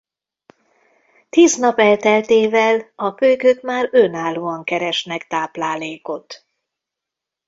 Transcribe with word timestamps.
Tíz 1.29 1.57
nap 1.57 1.79
elteltével 1.79 2.91
a 2.95 3.15
kölykök 3.15 3.61
már 3.61 3.89
önállóan 3.91 4.63
keresnek 4.63 5.27
táplálékot. 5.27 6.45